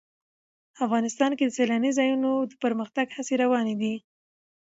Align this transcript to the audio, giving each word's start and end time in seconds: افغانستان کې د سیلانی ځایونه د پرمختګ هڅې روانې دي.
افغانستان 0.85 1.31
کې 1.37 1.45
د 1.45 1.51
سیلانی 1.57 1.91
ځایونه 1.97 2.29
د 2.51 2.53
پرمختګ 2.63 3.07
هڅې 3.17 3.35
روانې 3.43 3.75
دي. 3.81 3.95